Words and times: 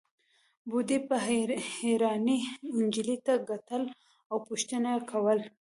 بوډۍ 0.69 0.99
په 1.07 1.15
حيرانۍ 1.75 2.39
نجلۍ 2.79 3.17
ته 3.25 3.33
کتل 3.49 3.81
او 4.31 4.37
پوښتنې 4.47 4.91
يې 4.95 5.01
کولې. 5.11 5.45